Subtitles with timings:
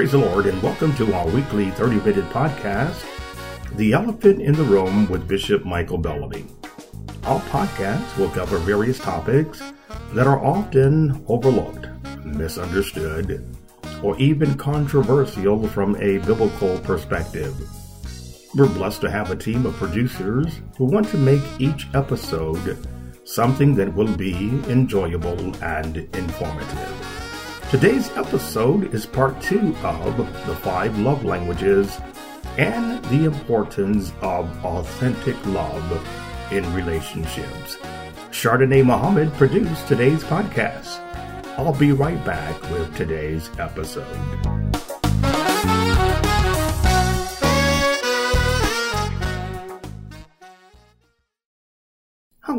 [0.00, 3.04] Praise the Lord, and welcome to our weekly 30 minute podcast,
[3.76, 6.46] The Elephant in the Room with Bishop Michael Bellamy.
[7.24, 9.62] Our podcast will cover various topics
[10.14, 11.88] that are often overlooked,
[12.24, 13.54] misunderstood,
[14.02, 17.54] or even controversial from a biblical perspective.
[18.52, 22.84] We're blessed to have a team of producers who want to make each episode
[23.24, 24.34] something that will be
[24.68, 27.66] enjoyable and informative.
[27.70, 30.16] Today's episode is part two of
[30.46, 32.00] the five love languages
[32.58, 37.76] and the importance of authentic love in relationships.
[38.32, 40.98] Chardonnay Muhammad produced today's podcast.
[41.56, 44.59] I'll be right back with today's episode.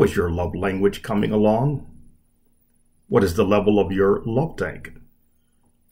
[0.03, 1.85] Is your love language coming along?
[3.07, 4.93] What is the level of your love tank?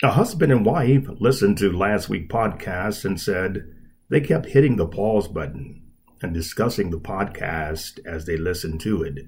[0.01, 3.71] A husband and wife listened to last week's podcast and said
[4.09, 5.83] they kept hitting the pause button
[6.23, 9.27] and discussing the podcast as they listened to it.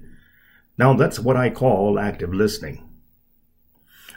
[0.76, 2.88] Now, that's what I call active listening.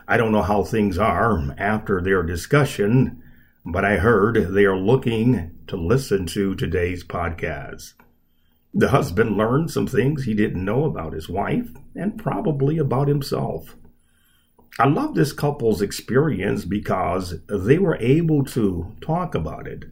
[0.07, 3.21] I don't know how things are after their discussion,
[3.63, 7.93] but I heard they are looking to listen to today's podcast.
[8.77, 13.77] The husband learned some things he didn't know about his wife and probably about himself.
[14.77, 19.85] I love this couple's experience because they were able to talk about it,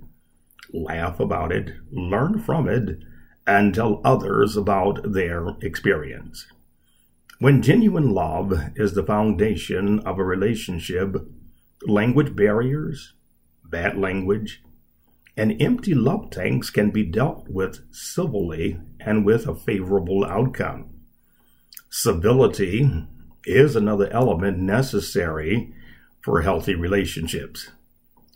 [0.74, 3.00] laugh about it, learn from it,
[3.48, 6.46] and tell others about their experience.
[7.40, 11.16] When genuine love is the foundation of a relationship,
[11.88, 13.14] language barriers,
[13.64, 14.62] bad language,
[15.36, 20.90] and empty love tanks can be dealt with civilly and with a favorable outcome.
[21.90, 23.06] Civility
[23.46, 25.74] is another element necessary
[26.22, 27.72] for healthy relationships.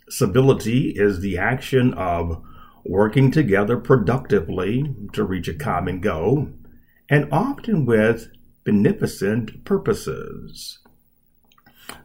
[0.08, 2.42] Civility is the action of
[2.84, 6.48] working together productively to reach a common goal,
[7.08, 8.28] and often with
[8.64, 10.78] beneficent purposes.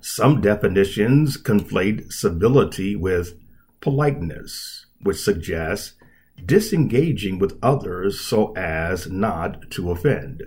[0.01, 3.37] Some definitions conflate civility with
[3.81, 5.93] politeness, which suggests
[6.45, 10.43] disengaging with others so as not to offend.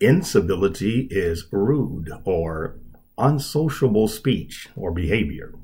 [0.00, 2.78] Incivility is rude or
[3.18, 5.54] unsociable speech or behavior.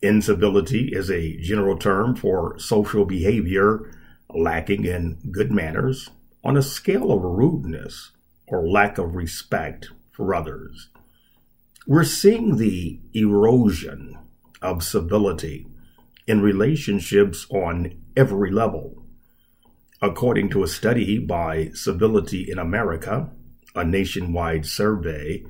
[0.00, 3.92] Incivility is a general term for social behavior
[4.34, 6.10] lacking in good manners
[6.42, 8.10] on a scale of rudeness
[8.48, 10.88] or lack of respect for others.
[11.86, 14.18] We're seeing the erosion
[14.60, 15.66] of civility
[16.26, 19.02] in relationships on every level
[20.02, 23.30] According to a study by Civility in America,
[23.76, 25.44] a nationwide survey,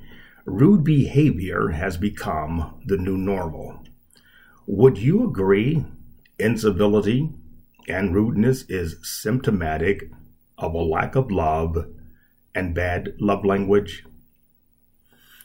[0.45, 3.83] rude behavior has become the new normal.
[4.67, 5.83] Would you agree
[6.37, 7.31] incivility
[7.87, 10.11] and rudeness is symptomatic
[10.59, 11.87] of a lack of love
[12.53, 14.05] and bad love language?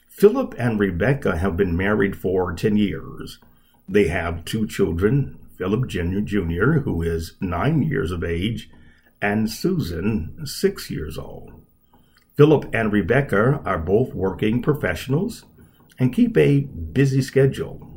[0.07, 3.39] Philip and Rebecca have been married for 10 years.
[3.91, 8.69] They have two children, Philip Jr., who is nine years of age,
[9.19, 11.65] and Susan, six years old.
[12.37, 15.43] Philip and Rebecca are both working professionals
[15.97, 17.91] and keep a busy schedule.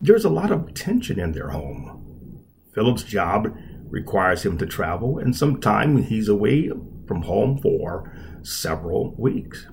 [0.00, 2.42] There's a lot of tension in their home.
[2.72, 3.54] Philip's job
[3.90, 6.70] requires him to travel, and sometimes he's away
[7.06, 8.10] from home for
[8.42, 9.66] several weeks.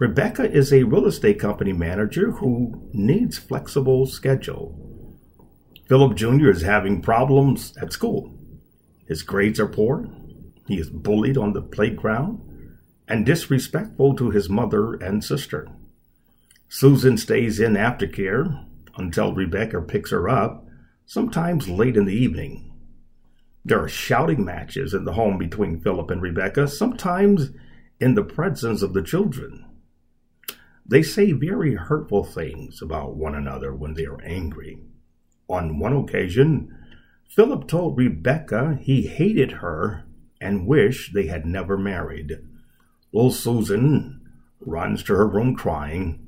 [0.00, 4.74] Rebecca is a real estate company manager who needs flexible schedule.
[5.90, 6.48] Philip Jr.
[6.48, 8.34] is having problems at school.
[9.06, 10.08] His grades are poor.
[10.66, 12.40] He is bullied on the playground
[13.08, 15.68] and disrespectful to his mother and sister.
[16.70, 18.64] Susan stays in aftercare
[18.96, 20.66] until Rebecca picks her up,
[21.04, 22.72] sometimes late in the evening.
[23.66, 27.50] There are shouting matches in the home between Philip and Rebecca, sometimes
[28.00, 29.66] in the presence of the children.
[30.90, 34.80] They say very hurtful things about one another when they are angry.
[35.48, 36.76] On one occasion,
[37.28, 40.04] Philip told Rebecca he hated her
[40.40, 42.32] and wished they had never married.
[43.12, 44.20] Little Susan
[44.58, 46.26] runs to her room crying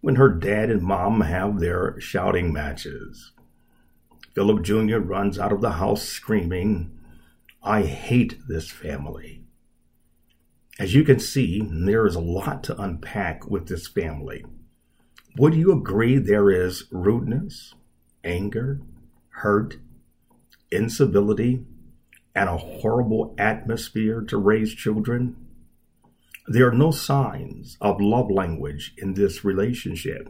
[0.00, 3.32] when her dad and mom have their shouting matches.
[4.32, 4.98] Philip Jr.
[4.98, 6.96] runs out of the house screaming,
[7.64, 9.42] I hate this family.
[10.78, 14.44] As you can see, there is a lot to unpack with this family.
[15.36, 17.74] Would you agree there is rudeness,
[18.22, 18.80] anger,
[19.30, 19.78] hurt,
[20.70, 21.64] incivility,
[22.34, 25.36] and a horrible atmosphere to raise children?
[26.46, 30.28] There are no signs of love language in this relationship.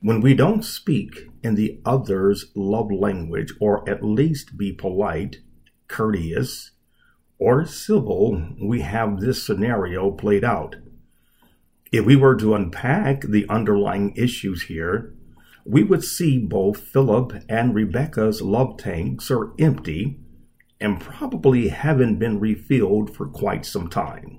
[0.00, 5.38] When we don't speak in the other's love language, or at least be polite,
[5.88, 6.70] courteous,
[7.40, 10.76] or civil, we have this scenario played out.
[11.90, 15.14] If we were to unpack the underlying issues here,
[15.64, 20.20] we would see both Philip and Rebecca's love tanks are empty
[20.80, 24.38] and probably haven't been refilled for quite some time.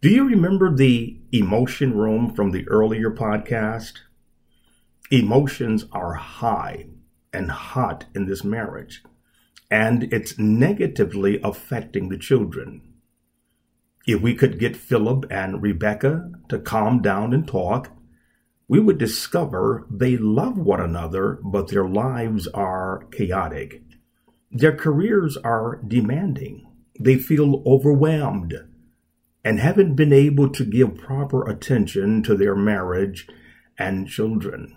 [0.00, 4.00] Do you remember the emotion room from the earlier podcast?
[5.10, 6.86] Emotions are high
[7.32, 9.02] and hot in this marriage,
[9.72, 12.82] and it's negatively affecting the children.
[14.06, 17.90] If we could get Philip and Rebecca to calm down and talk,
[18.68, 23.82] we would discover they love one another, but their lives are chaotic.
[24.50, 26.66] Their careers are demanding.
[27.00, 28.54] They feel overwhelmed
[29.42, 33.26] and haven't been able to give proper attention to their marriage
[33.78, 34.76] and children.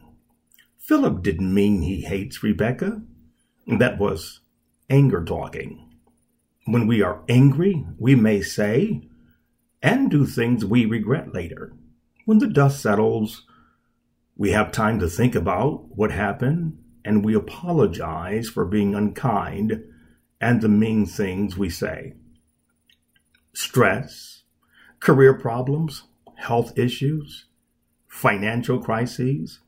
[0.77, 3.01] Philip didn't mean he hates Rebecca.
[3.68, 4.39] That was
[4.89, 5.89] anger talking.
[6.65, 9.07] When we are angry, we may say
[9.81, 11.73] and do things we regret later.
[12.25, 13.43] When the dust settles,
[14.35, 19.83] we have time to think about what happened and we apologize for being unkind
[20.41, 22.13] and the mean things we say.
[23.53, 24.43] Stress,
[24.99, 26.03] career problems,
[26.35, 27.45] health issues,
[28.07, 29.59] financial crises,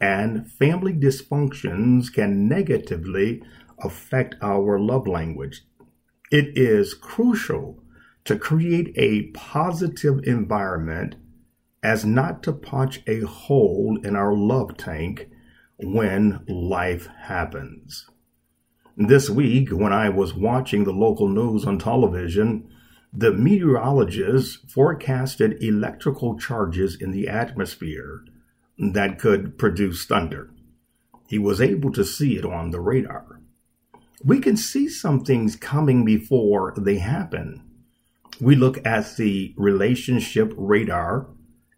[0.00, 3.42] and family dysfunctions can negatively
[3.78, 5.64] affect our love language.
[6.30, 7.82] It is crucial
[8.24, 11.16] to create a positive environment
[11.82, 15.28] as not to punch a hole in our love tank
[15.78, 18.06] when life happens.
[18.96, 22.68] This week, when I was watching the local news on television,
[23.12, 28.24] the meteorologists forecasted electrical charges in the atmosphere
[28.78, 30.50] that could produce thunder.
[31.28, 33.40] He was able to see it on the radar.
[34.24, 37.62] We can see some things coming before they happen.
[38.40, 41.28] We look at the relationship radar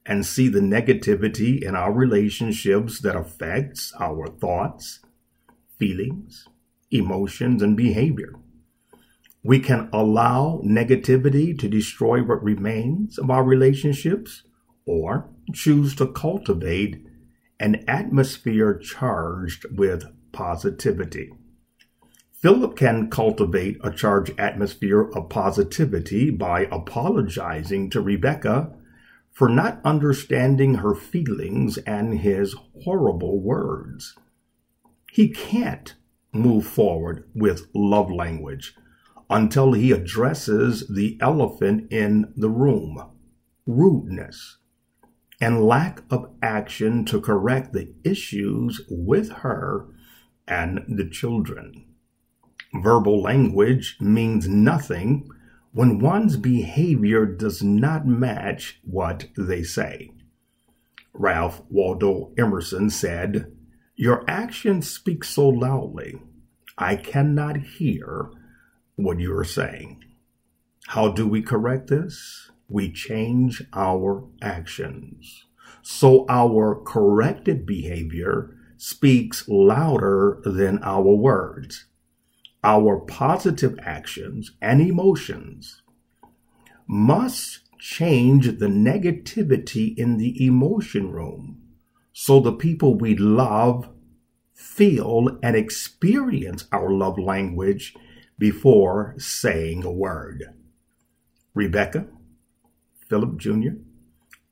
[0.04, 5.00] and see the negativity in our relationships that affects our thoughts,
[5.78, 6.46] feelings,
[6.90, 8.34] emotions, and behavior.
[9.42, 14.42] We can allow negativity to destroy what remains of our relationships
[14.84, 17.06] or choose to cultivate
[17.58, 21.32] an atmosphere charged with positivity.
[22.44, 28.70] Philip can cultivate a charged atmosphere of positivity by apologizing to Rebecca
[29.32, 32.54] for not understanding her feelings and his
[32.84, 34.14] horrible words.
[35.10, 35.94] He can't
[36.34, 38.76] move forward with love language
[39.30, 43.02] until he addresses the elephant in the room
[43.64, 44.58] rudeness
[45.40, 49.86] and lack of action to correct the issues with her
[50.46, 51.86] and the children.
[52.82, 55.28] Verbal language means nothing
[55.72, 60.10] when one's behavior does not match what they say.
[61.12, 63.52] Ralph Waldo Emerson said,
[63.94, 66.20] Your actions speak so loudly,
[66.76, 68.30] I cannot hear
[68.96, 70.02] what you are saying.
[70.88, 72.50] How do we correct this?
[72.68, 75.46] We change our actions.
[75.82, 81.86] So our corrected behavior speaks louder than our words.
[82.64, 85.82] Our positive actions and emotions
[86.86, 91.60] must change the negativity in the emotion room
[92.14, 93.90] so the people we love
[94.54, 97.94] feel and experience our love language
[98.38, 100.44] before saying a word.
[101.52, 102.06] Rebecca,
[103.10, 103.76] Philip Jr.,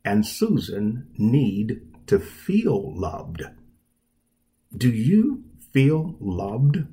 [0.04, 3.42] and Susan need to feel loved.
[4.76, 6.84] Do you feel loved?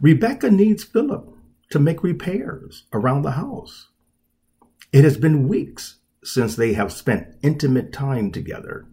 [0.00, 1.34] Rebecca needs Philip
[1.70, 3.88] to make repairs around the house.
[4.92, 8.86] It has been weeks since they have spent intimate time together,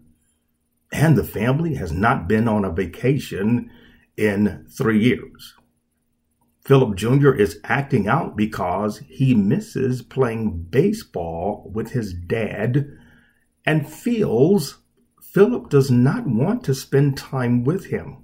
[0.91, 3.69] and the family has not been on a vacation
[4.15, 5.55] in three years.
[6.63, 7.31] Philip Jr.
[7.31, 12.91] is acting out because he misses playing baseball with his dad
[13.65, 14.79] and feels
[15.21, 18.17] Philip does not want to spend time with him.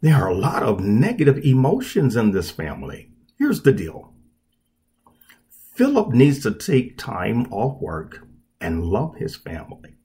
[0.00, 3.10] There are a lot of negative emotions in this family.
[3.36, 4.14] Here's the deal
[5.74, 8.26] Philip needs to take time off work
[8.60, 9.96] and love his family,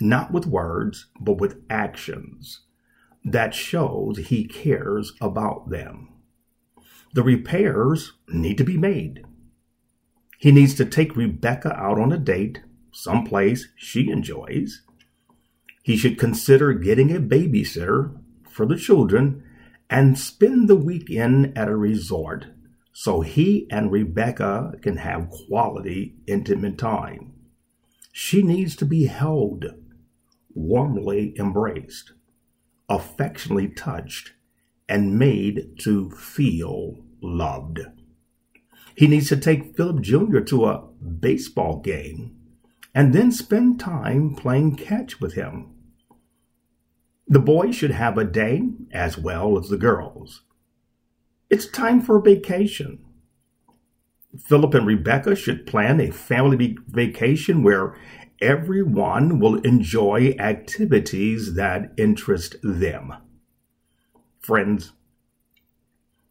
[0.00, 2.60] not with words, but with actions
[3.24, 6.08] that shows he cares about them.
[7.14, 9.24] The repairs need to be made.
[10.38, 12.60] He needs to take Rebecca out on a date,
[12.92, 14.82] someplace she enjoys.
[15.82, 18.16] He should consider getting a babysitter
[18.56, 19.44] for the children
[19.90, 22.46] and spend the weekend at a resort
[22.98, 27.34] so he and Rebecca can have quality, intimate time.
[28.10, 29.66] She needs to be held,
[30.54, 32.14] warmly embraced,
[32.88, 34.32] affectionately touched,
[34.88, 37.80] and made to feel loved.
[38.96, 40.40] He needs to take Philip Jr.
[40.40, 40.88] to a
[41.20, 42.34] baseball game
[42.94, 45.75] and then spend time playing catch with him.
[47.28, 50.42] The boys should have a day as well as the girls.
[51.50, 53.04] It's time for a vacation.
[54.38, 57.96] Philip and Rebecca should plan a family vacation where
[58.40, 63.14] everyone will enjoy activities that interest them.
[64.40, 64.92] Friends,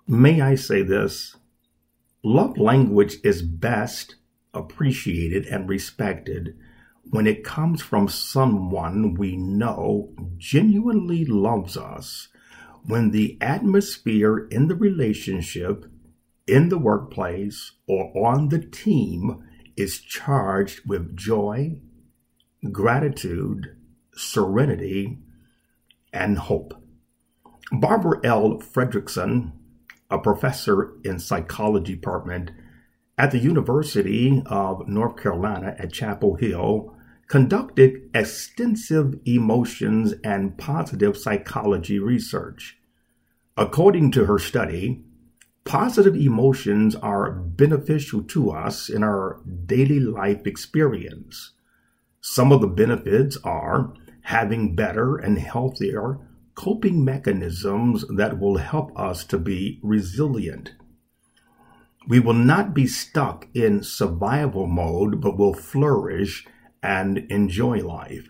[0.07, 1.35] may I say this?
[2.23, 4.15] Love language is best
[4.53, 6.55] appreciated and respected
[7.11, 12.27] when it comes from someone we know genuinely loves us,
[12.83, 15.85] when the atmosphere in the relationship,
[16.47, 19.43] in the workplace, or on the team
[19.75, 21.79] is charged with joy,
[22.71, 23.75] gratitude,
[24.13, 25.17] serenity,
[26.13, 26.73] and hope.
[27.71, 28.59] Barbara L.
[28.59, 29.51] Fredrickson,
[30.09, 32.51] a professor in psychology department
[33.17, 36.94] at the University of North Carolina at Chapel Hill,
[37.27, 42.77] conducted extensive emotions and positive psychology research.
[43.57, 45.03] According to her study,
[45.63, 51.51] positive emotions are beneficial to us in our daily life experience.
[52.21, 56.19] Some of the benefits are having better and healthier
[56.55, 60.73] coping mechanisms that will help us to be resilient.
[62.07, 66.45] We will not be stuck in survival mode, but will flourish
[66.85, 68.29] and enjoy life.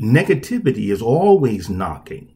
[0.00, 2.34] Negativity is always knocking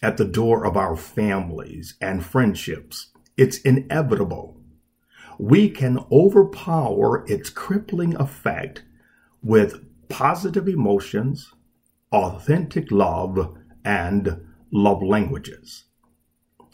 [0.00, 3.08] at the door of our families and friendships.
[3.36, 4.60] It's inevitable.
[5.36, 8.84] We can overpower its crippling effect
[9.42, 11.52] with positive emotions,
[12.12, 15.84] authentic love, and love languages.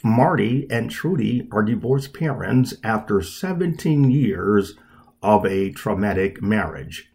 [0.02, 4.74] Marty and Trudy are divorced parents after 17 years
[5.22, 7.13] of a traumatic marriage.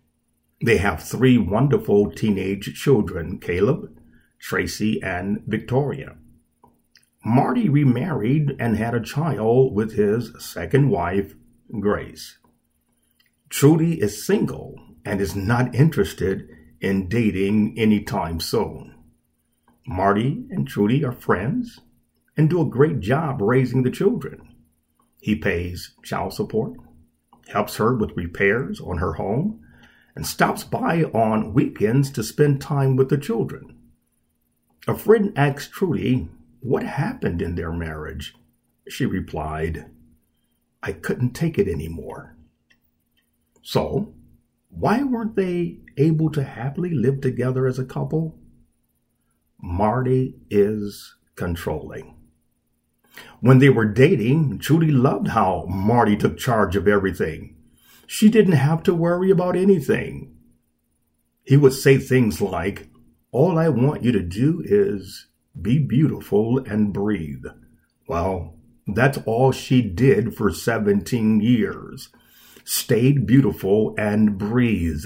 [0.62, 3.98] They have three wonderful teenage children Caleb,
[4.40, 6.18] Tracy, and Victoria.
[7.24, 11.36] Marty remarried and had a child with his second wife,
[11.80, 12.38] Grace.
[13.50, 14.76] Trudy is single
[15.06, 16.48] and is not interested
[16.82, 18.96] in dating anytime soon.
[19.88, 21.80] Marty and Trudy are friends
[22.38, 24.56] and do a great job raising the children.
[25.20, 26.74] He pays child support,
[27.50, 29.62] helps her with repairs on her home,
[30.16, 33.78] and stops by on weekends to spend time with the children.
[34.88, 36.30] A friend asked Trudy
[36.62, 38.36] what happened in their marriage.
[38.88, 39.86] She replied,
[40.82, 42.36] I couldn't take it anymore.
[43.62, 44.14] So,
[44.70, 48.40] why weren't they able to happily live together as a couple?
[49.62, 52.16] Marty is controlling.
[53.42, 57.56] When they were dating, Trudy loved how Marty took charge of everything.
[58.12, 60.36] She didn't have to worry about anything.
[61.44, 62.88] He would say things like,
[63.32, 65.28] All I want you to do is
[65.62, 67.46] be beautiful and breathe.
[68.08, 68.56] Well,
[68.88, 72.10] that's all she did for 17 years.
[72.66, 75.06] Stayed beautiful and breathe.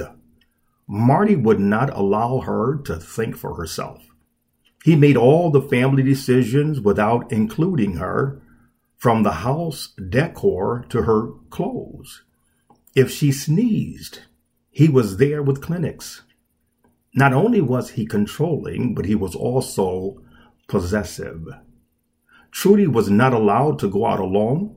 [0.88, 4.02] Marty would not allow her to think for herself.
[4.86, 8.42] He made all the family decisions without including her,
[8.96, 12.24] from the house decor to her clothes.
[12.96, 14.20] If she sneezed,
[14.70, 16.22] he was there with Kleenex.
[17.16, 20.22] Not only was he controlling, but he was also
[20.68, 21.48] possessive.
[22.52, 24.76] Trudy was not allowed to go out alone.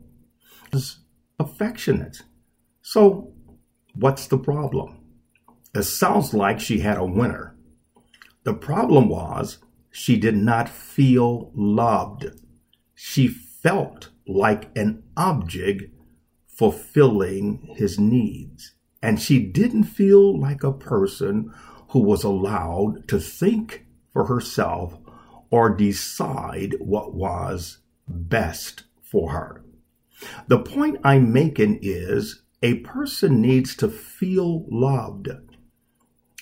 [0.70, 0.98] He was
[1.38, 2.22] affectionate.
[2.80, 3.32] So,
[3.94, 4.98] what's the problem?
[5.74, 7.54] It sounds like she had a winner.
[8.44, 9.58] The problem was
[9.90, 12.26] she did not feel loved.
[12.94, 15.95] She felt like an object
[16.56, 18.72] fulfilling his needs.
[19.02, 21.52] And she didn't feel like a person
[21.90, 24.98] who was allowed to think for herself
[25.50, 29.62] or decide what was best for her.
[30.48, 35.28] The point I'm making is a person needs to feel loved.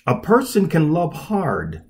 [0.06, 1.82] A person can love hard,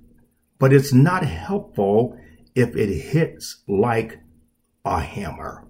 [0.58, 2.18] but it's not helpful
[2.54, 4.20] if it hits like
[4.84, 5.66] a hammer.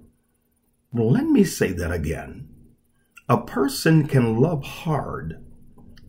[0.95, 2.49] Let me say that again.
[3.29, 5.45] A person can love hard,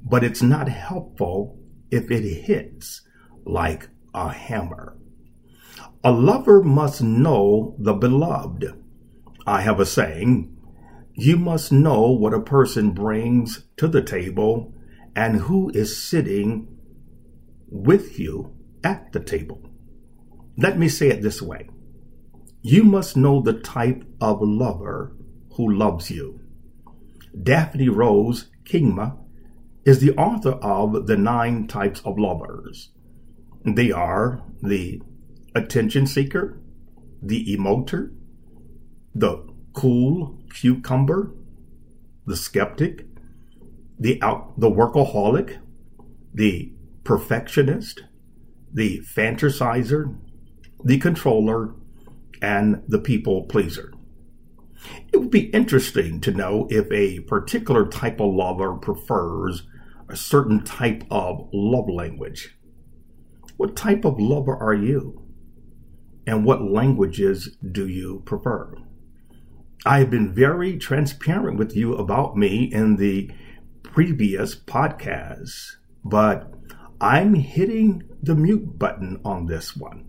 [0.04, 1.58] but it's not helpful
[1.90, 3.02] if it hits
[3.46, 4.96] like a hammer.
[6.04, 8.80] A lover must know the beloved.
[9.48, 10.56] I have a saying
[11.16, 14.72] you must know what a person brings to the table
[15.16, 16.68] and who is sitting
[17.70, 19.68] with you at the table.
[20.58, 21.70] Let me say it this way
[22.66, 25.16] you must know the type of lover
[25.54, 26.40] who loves you.
[27.44, 29.20] Daphne Rose Kingma
[29.86, 32.90] is the author of The Nine Types of Lovers.
[33.64, 35.00] They are the
[35.54, 36.60] attention seeker,
[37.22, 38.16] the emoter,
[39.14, 41.36] the cool cucumber,
[42.26, 43.06] the skeptic,
[44.00, 45.60] the out, the workaholic,
[46.34, 48.06] the perfectionist,
[48.74, 50.18] the fantasizer,
[50.84, 51.76] the controller,
[52.42, 53.94] and the people pleaser.
[55.12, 59.68] It would be interesting to know if a particular type of lover prefers
[60.10, 62.58] a certain type of love language.
[63.58, 65.22] What type of lover are you?
[66.28, 68.76] And what languages do you prefer?
[69.86, 73.32] I have been very transparent with you about me in the
[73.84, 76.52] previous podcasts, but
[77.00, 80.06] I'm hitting the mute button on this one.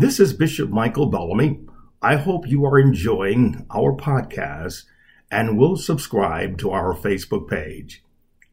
[0.00, 1.58] This is Bishop Michael Bellamy.
[2.00, 4.84] I hope you are enjoying our podcast
[5.28, 8.04] and will subscribe to our Facebook page.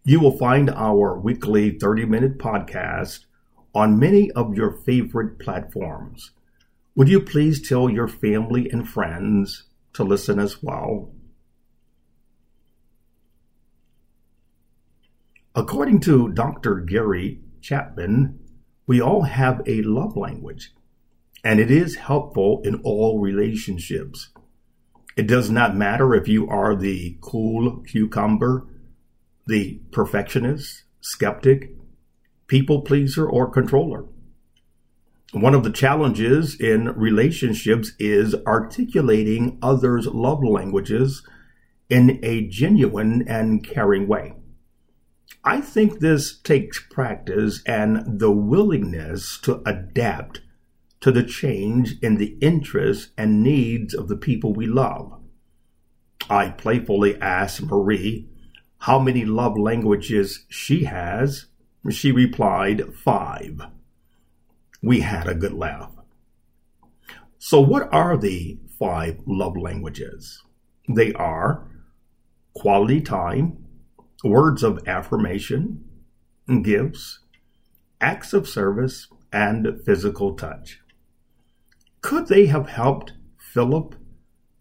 [0.04, 3.26] You will find our weekly 30 minute podcast
[3.76, 6.32] on many of your favorite platforms.
[6.96, 11.12] Would you please tell your family and friends to listen as well?
[15.54, 16.80] According to Dr.
[16.80, 18.40] Gary Chapman,
[18.88, 20.72] we all have a love language
[21.46, 24.30] and it is helpful in all relationships.
[25.16, 28.66] It does not matter if you are the cool cucumber,
[29.46, 31.76] the perfectionist, skeptic,
[32.48, 34.06] people pleaser, or controller.
[35.34, 41.22] One of the challenges in relationships is articulating others' love languages
[41.90, 44.34] in a genuine and caring way.
[45.44, 50.42] I think this takes practice and the willingness to adapt
[51.06, 55.22] to the change in the interests and needs of the people we love.
[56.32, 58.28] I playfully asked Marie
[58.80, 61.46] how many love languages she has.
[61.92, 63.62] She replied, five.
[64.82, 65.92] We had a good laugh.
[67.38, 70.42] So, what are the five love languages?
[70.90, 71.68] They are
[72.56, 73.64] quality time,
[74.24, 75.86] words of affirmation,
[76.64, 77.20] gifts,
[78.02, 80.80] acts of service, and physical touch.
[82.06, 83.96] Could they have helped Philip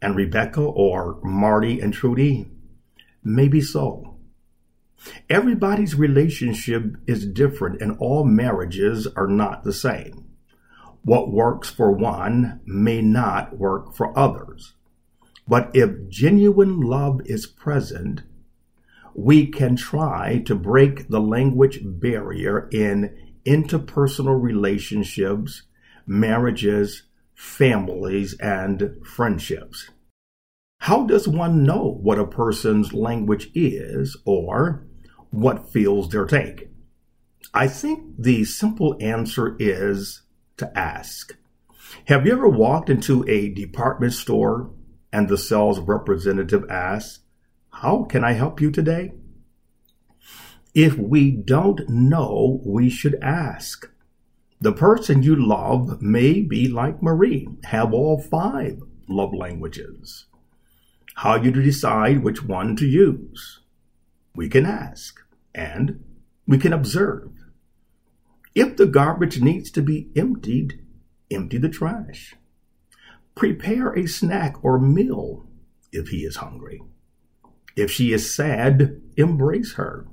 [0.00, 2.50] and Rebecca or Marty and Trudy?
[3.22, 4.16] Maybe so.
[5.28, 10.24] Everybody's relationship is different and all marriages are not the same.
[11.02, 14.72] What works for one may not work for others.
[15.46, 18.22] But if genuine love is present,
[19.14, 25.64] we can try to break the language barrier in interpersonal relationships,
[26.06, 27.02] marriages,
[27.34, 29.90] families, and friendships.
[30.78, 34.86] How does one know what a person's language is or
[35.30, 36.68] what feels their take?
[37.52, 40.22] I think the simple answer is
[40.56, 41.36] to ask.
[42.06, 44.70] Have you ever walked into a department store
[45.12, 47.20] and the sales representative asks,
[47.70, 49.12] How can I help you today?
[50.74, 53.88] If we don't know, we should ask.
[54.64, 60.24] The person you love may be like Marie, have all five love languages.
[61.16, 63.60] How you decide which one to use?
[64.34, 65.20] We can ask
[65.54, 66.02] and
[66.46, 67.30] we can observe.
[68.54, 70.82] If the garbage needs to be emptied,
[71.30, 72.34] empty the trash.
[73.34, 75.44] Prepare a snack or meal
[75.92, 76.80] if he is hungry.
[77.76, 80.06] If she is sad, embrace her.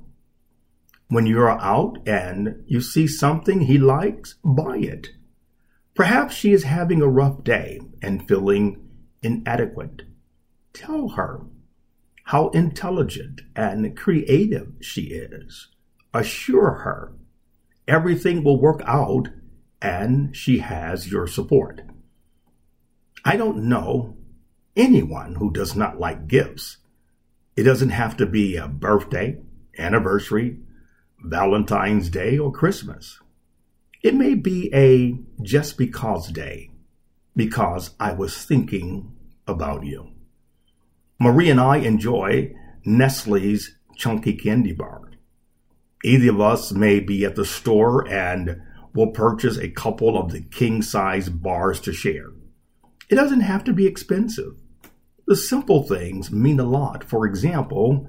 [1.12, 5.10] When you are out and you see something he likes, buy it.
[5.94, 8.88] Perhaps she is having a rough day and feeling
[9.22, 10.04] inadequate.
[10.72, 11.42] Tell her
[12.24, 15.68] how intelligent and creative she is.
[16.14, 17.12] Assure her
[17.86, 19.28] everything will work out
[19.82, 21.82] and she has your support.
[23.22, 24.16] I don't know
[24.74, 26.78] anyone who does not like gifts.
[27.54, 29.42] It doesn't have to be a birthday,
[29.76, 30.56] anniversary,
[31.22, 33.18] Valentine's Day, or Christmas.
[34.02, 36.70] It may be a just because day,
[37.36, 40.10] because I was thinking about you.
[41.20, 42.52] Marie and I enjoy
[42.84, 45.10] Nestle's Chunky Candy Bar.
[46.04, 48.60] Either of us may be at the store and
[48.92, 52.30] will purchase a couple of the king size bars to share.
[53.08, 54.56] It doesn't have to be expensive.
[55.26, 57.04] The simple things mean a lot.
[57.04, 58.08] For example,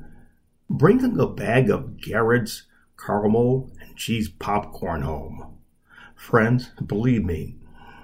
[0.70, 2.64] bringing a bag of Garrett's
[3.06, 5.58] caramel and cheese popcorn home.
[6.16, 7.58] Friends, believe me,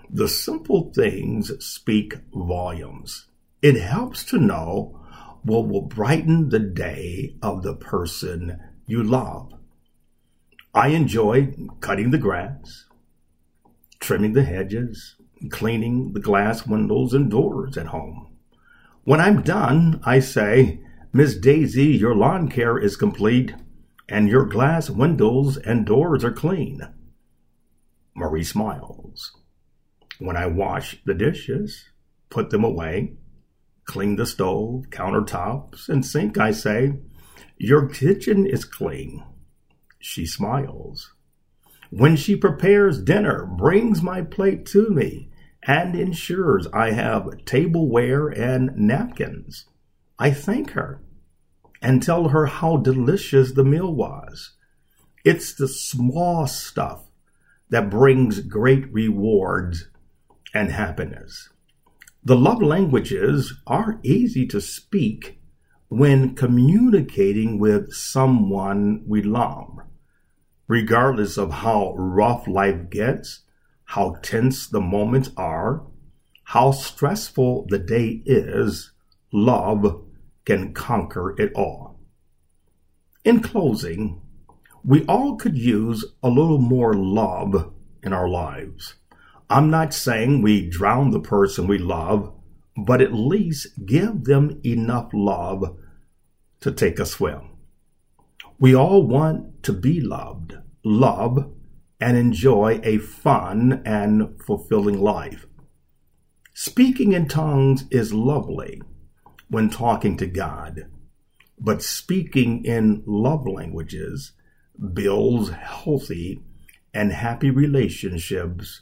[0.10, 3.28] the simple things speak volumes.
[3.62, 5.00] It helps to know
[5.44, 9.54] what will brighten the day of the person you love.
[10.74, 12.86] I enjoy cutting the grass,
[14.00, 15.16] trimming the hedges,
[15.50, 18.28] cleaning the glass windows and doors at home.
[19.04, 20.82] When I'm done, I say,
[21.14, 23.56] Miss Daisy, your lawn care is complete,
[24.10, 26.82] and your glass windows and doors are clean.
[28.15, 29.32] Marie smiles.
[30.17, 31.86] When I wash the dishes,
[32.30, 33.13] put them away,
[33.86, 36.93] clean the stove, countertops, and sink, I say,
[37.58, 39.24] Your kitchen is clean.
[40.00, 41.13] She smiles.
[41.91, 45.30] When she prepares dinner, brings my plate to me,
[45.63, 49.65] and ensures I have tableware and napkins,
[50.17, 51.02] I thank her
[51.82, 54.52] and tell her how delicious the meal was.
[55.24, 57.04] It's the small stuff
[57.70, 59.88] that brings great rewards
[60.54, 61.50] and happiness.
[62.24, 65.39] The love languages are easy to speak
[65.88, 69.80] when communicating with someone we love.
[70.68, 73.42] Regardless of how rough life gets,
[73.86, 75.84] how tense the moments are,
[76.44, 78.92] how stressful the day is,
[79.32, 80.04] love
[80.50, 82.00] can conquer it all.
[83.24, 84.20] In closing,
[84.84, 88.96] we all could use a little more love in our lives.
[89.48, 92.34] I'm not saying we drown the person we love,
[92.76, 95.78] but at least give them enough love
[96.62, 97.52] to take a swim.
[98.58, 101.52] We all want to be loved, love,
[102.02, 105.46] and enjoy a fun and fulfilling life.
[106.56, 108.82] Speaking in tongues is lovely
[109.50, 110.86] when talking to God,
[111.60, 114.32] but speaking in love languages
[114.94, 116.42] builds healthy
[116.94, 118.82] and happy relationships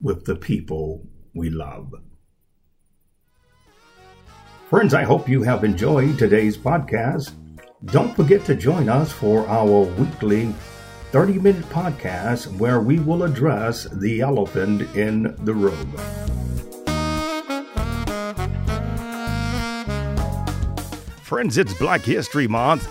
[0.00, 1.94] with the people we love.
[4.68, 7.32] Friends, I hope you have enjoyed today's podcast.
[7.86, 10.54] Don't forget to join us for our weekly
[11.10, 16.41] 30 minute podcast where we will address the elephant in the room.
[21.32, 22.86] Friends, it's Black History Month,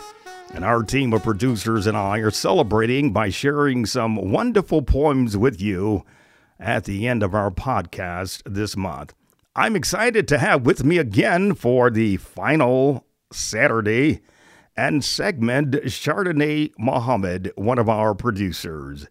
[0.56, 5.62] and our team of producers and I are celebrating by sharing some wonderful poems with
[5.62, 6.04] you
[6.60, 9.13] at the end of our podcast this month.
[9.56, 14.21] I'm excited to have with me again for the final Saturday
[14.75, 19.06] and segment Chardonnay Mohammed, one of our producers.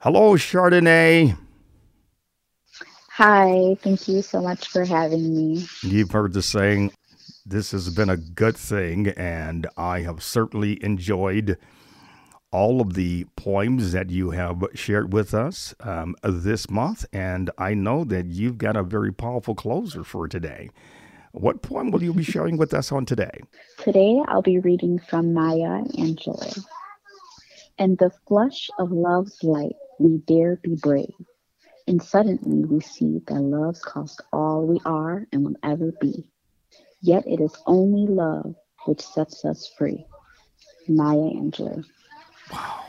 [0.00, 1.34] Hello, Chardonnay.
[3.12, 5.64] Hi, thank you so much for having me.
[5.82, 6.92] You've heard the saying,
[7.46, 11.56] this has been a good thing, and I have certainly enjoyed
[12.52, 17.74] all of the poems that you have shared with us um, this month, and I
[17.74, 20.70] know that you've got a very powerful closer for today.
[21.32, 23.40] What poem will you be sharing with us on today?
[23.78, 26.64] Today, I'll be reading from Maya Angelou.
[27.78, 31.14] In the flush of love's light, we dare be brave.
[31.86, 36.24] And suddenly we see that love's cost all we are and will ever be.
[37.02, 38.54] Yet it is only love
[38.86, 40.04] which sets us free.
[40.88, 41.84] Maya Angelou.
[42.52, 42.84] Wow.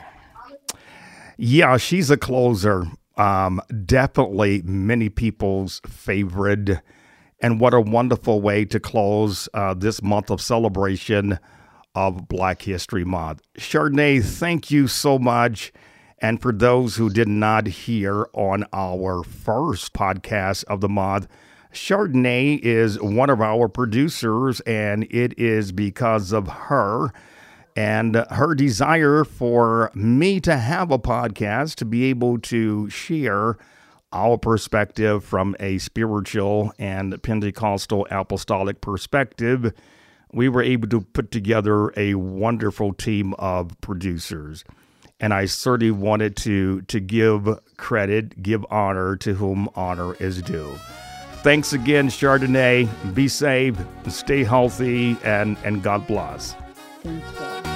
[1.38, 2.84] Yeah, she's a closer.
[3.16, 6.80] Um, definitely many people's favorite.
[7.40, 11.38] And what a wonderful way to close uh, this month of celebration
[11.94, 13.42] of Black History Month.
[13.58, 15.72] Chardonnay, thank you so much.
[16.18, 21.26] And for those who did not hear on our first podcast of the month,
[21.72, 27.12] Chardonnay is one of our producers, and it is because of her
[27.74, 33.56] and her desire for me to have a podcast to be able to share
[34.12, 39.72] our perspective from a spiritual and Pentecostal apostolic perspective.
[40.30, 44.64] We were able to put together a wonderful team of producers.
[45.18, 50.78] And I certainly wanted to, to give credit, give honor to whom honor is due.
[51.42, 53.14] Thanks again, Chardonnay.
[53.14, 53.76] Be safe,
[54.08, 56.54] stay healthy, and, and God bless.
[57.02, 57.71] Thank you.